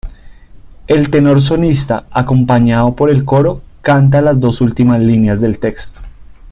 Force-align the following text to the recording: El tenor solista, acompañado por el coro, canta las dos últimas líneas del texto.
El 0.87 1.11
tenor 1.11 1.43
solista, 1.43 2.05
acompañado 2.09 2.95
por 2.95 3.11
el 3.11 3.23
coro, 3.23 3.61
canta 3.83 4.19
las 4.23 4.39
dos 4.39 4.59
últimas 4.59 4.99
líneas 4.99 5.41
del 5.41 5.59
texto. 5.59 6.01